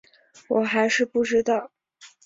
[0.47, 1.69] 我还是不知道